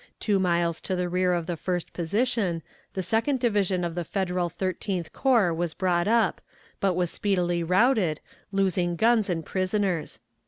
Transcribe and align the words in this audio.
Two 0.19 0.39
miles 0.39 0.81
to 0.81 0.95
the 0.95 1.07
rear 1.07 1.31
of 1.31 1.45
the 1.45 1.55
first 1.55 1.93
position, 1.93 2.63
the 2.95 3.03
Second 3.03 3.39
Division 3.39 3.83
of 3.83 3.93
the 3.93 4.03
Federal 4.03 4.49
Thirteenth 4.49 5.13
Corps 5.13 5.53
was 5.53 5.75
brought 5.75 6.07
up, 6.07 6.41
but 6.79 6.95
was 6.95 7.11
speedily 7.11 7.61
routed, 7.61 8.19
losing 8.51 8.95
guns 8.95 9.29
and 9.29 9.45
prisoners. 9.45 10.17